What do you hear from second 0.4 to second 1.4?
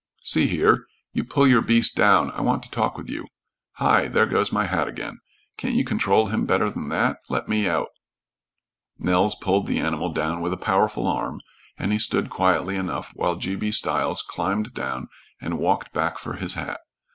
here! You